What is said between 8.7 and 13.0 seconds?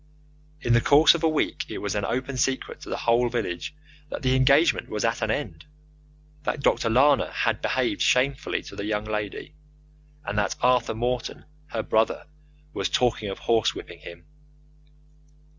the young lady, and that Arthur Morton, her brother, was